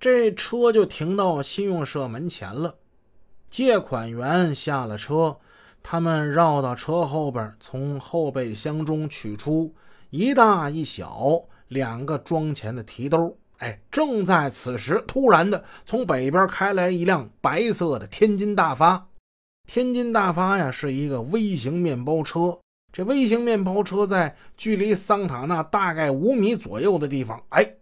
[0.00, 2.76] 这车就停到信用社门前了。
[3.50, 5.36] 借款员下了车，
[5.82, 9.74] 他们绕到车后边，从后备箱中取出
[10.08, 13.36] 一大一小两个装钱的提兜。
[13.58, 19.08] 哎，正在此时，突然的从北边开来一辆白色的天津大发。
[19.68, 22.58] 天津大发呀，是一个微型面包车。
[22.90, 27.74] 这微型面包车在距离桑塔纳大概五米左右的地方，哎，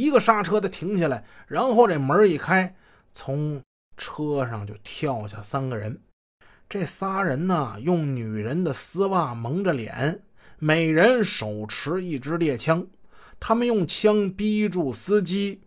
[0.00, 2.74] 一个刹车的停下来，然后这门一开，
[3.12, 3.60] 从
[3.98, 6.00] 车上就跳下三个人。
[6.70, 10.22] 这仨人呢，用女人的丝袜蒙着脸，
[10.58, 12.86] 每人手持一支猎枪。
[13.38, 15.60] 他们用枪逼住司机，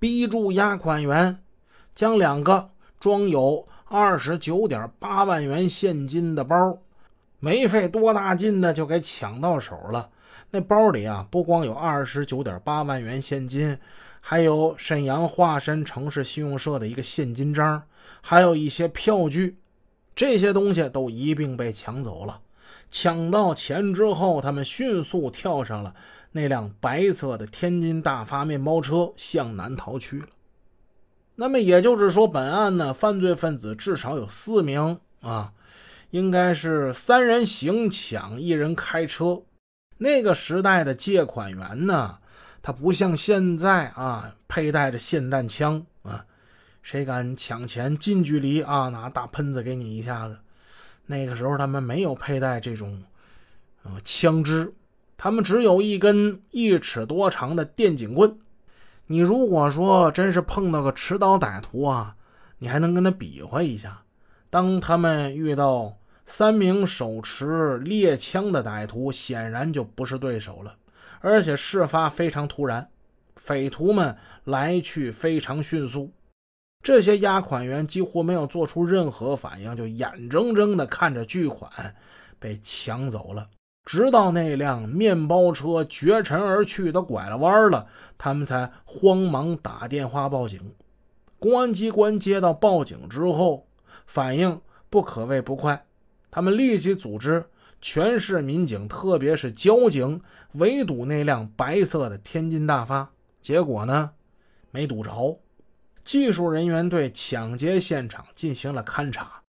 [0.00, 1.38] 逼住押款员，
[1.94, 6.78] 将两个装有二十九点八万元现金的包。
[7.38, 10.10] 没费多大劲的就给抢到手了。
[10.50, 13.78] 那包里啊，不光有二十九点八万元现金，
[14.20, 17.82] 还有沈阳华山城市信用社的一个现金章，
[18.22, 19.58] 还有一些票据。
[20.16, 22.40] 这些东西都一并被抢走了。
[22.90, 25.94] 抢到钱之后，他们迅速跳上了
[26.32, 30.26] 那辆白色的天津大发面包车，向南逃去了。
[31.36, 35.52] 那么也就是说，本案呢，犯罪分子至少有四名啊。
[36.10, 39.42] 应该是三人行抢，一人开车。
[39.98, 42.18] 那个时代的借款员呢，
[42.62, 46.24] 他不像现在啊，佩戴着霰弹枪啊，
[46.82, 50.38] 谁敢抢钱，近距离啊，拿大喷子给你一下子。
[51.06, 53.02] 那个时候他们没有佩戴这种
[53.82, 54.72] 呃枪支，
[55.16, 58.38] 他们只有一根一尺多长的电警棍。
[59.06, 62.14] 你如果说真是碰到个持刀歹徒啊，
[62.58, 64.02] 你还能跟他比划一下。
[64.50, 65.96] 当他们遇到
[66.30, 70.76] 三名手持猎枪的歹徒，显然就不是对手了。
[71.20, 72.90] 而且事发非常突然，
[73.36, 76.12] 匪徒们来去非常迅速。
[76.82, 81.96] 这些押款员几乎没有做出任何反应，就眼睁睁地看着巨款
[82.38, 83.48] 被抢走了。
[83.86, 87.86] 直到那辆面包车绝尘而去，都拐了弯了，
[88.18, 90.74] 他们才慌忙打电话报警。
[91.38, 93.64] 公安机关接到报警之后。
[94.06, 95.84] 反应不可谓不快，
[96.30, 97.44] 他们立即组织
[97.80, 100.20] 全市民警，特别是交警
[100.52, 103.10] 围堵那辆白色的天津大发。
[103.40, 104.10] 结果呢，
[104.70, 105.40] 没堵着。
[106.04, 109.42] 技术人员对抢劫现场进行了勘查，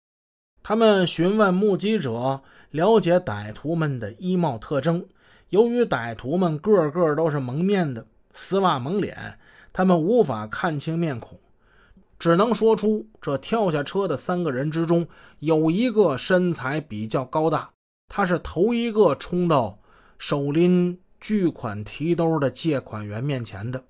[0.64, 5.06] 他们询问目击者，了解歹徒们的衣帽特征。
[5.50, 9.40] 由于歹徒们个个都是蒙面的，丝袜蒙脸，
[9.72, 11.40] 他们无法看清面孔。
[12.20, 15.08] 只能说出这跳下车的三个人之中，
[15.40, 17.72] 有一个身材比较高大，
[18.08, 19.80] 他是头一个冲到
[20.18, 23.84] 手拎巨款提兜的借款员面前的。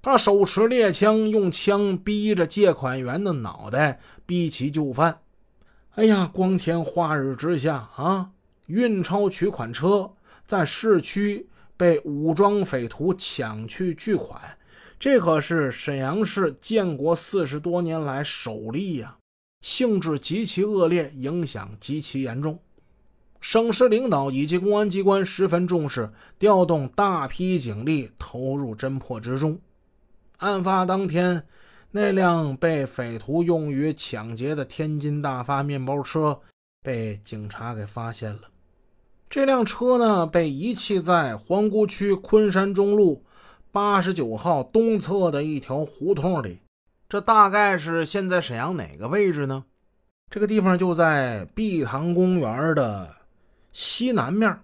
[0.00, 5.20] 他手持猎枪，用枪逼着借款员的脑袋，逼其就范。
[5.96, 8.30] 哎呀，光天化日之下啊，
[8.66, 10.12] 运钞取款车
[10.46, 14.57] 在市区被武装匪徒抢去巨款。
[14.98, 19.18] 这可是沈阳市建国四十多年来首例呀，
[19.60, 22.58] 性质极其恶劣，影响极其严重。
[23.40, 29.60] 省市领导以及公安机关十分重视，调动大批警力投入侦破之中。
[30.38, 31.44] 案发当天，
[31.92, 36.40] 那辆被匪徒用于抢劫的天津大发面包车
[36.82, 38.50] 被警察给发现了。
[39.30, 43.22] 这辆车呢，被遗弃在皇姑区昆山中路。
[43.70, 46.60] 八十九号东侧的一条胡同里，
[47.08, 49.64] 这大概是现在沈阳哪个位置呢？
[50.30, 53.16] 这个地方就在碧塘公园的
[53.72, 54.60] 西南面，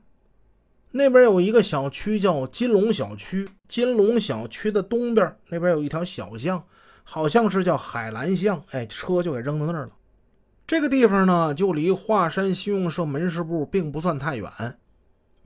[0.90, 3.48] 那边有一个小区叫金龙小区。
[3.68, 6.64] 金龙小区的东边那边有一条小巷，
[7.02, 8.62] 好像是叫海兰巷。
[8.70, 9.92] 哎，车就给扔到那儿了。
[10.66, 14.50] 这个地方呢，就离华山信用社门市部并不算太远。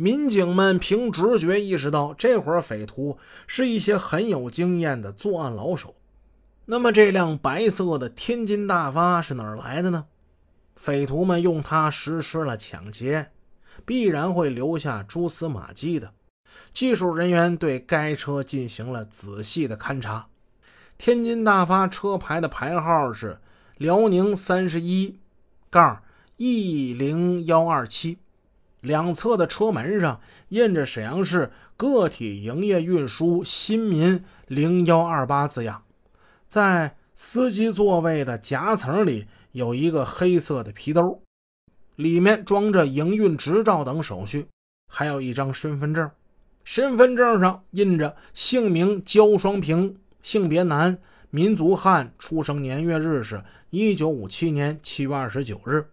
[0.01, 5.97] 民警们凭直觉意识到，这伙匪徒是一些很有经验的作案老手。
[6.67, 10.07] 那么，这辆白色的天津大发是哪儿来的呢？
[10.77, 13.33] 匪徒们用它实施了抢劫，
[13.85, 16.13] 必然会留下蛛丝马迹的。
[16.73, 20.29] 技术人员对该车进行了仔细的勘查。
[20.97, 23.41] 天津大发车牌的牌号是
[23.77, 25.19] 辽宁三十一
[25.69, 26.05] 杠
[26.37, 28.19] E 零幺二七。
[28.81, 30.21] 两侧的车门上
[30.51, 35.83] 印着沈阳市个体营业运输新民零幺二八字样，
[36.47, 41.21] 在司机座位的夹层里有一个黑色的皮兜，
[41.97, 44.47] 里面装着营运执照等手续，
[44.87, 46.09] 还有一张身份证，
[46.63, 50.99] 身份证上印着姓名焦双平，性别男，
[51.31, 55.87] 民族汉，出生年月日是一九五七年七月二十九日。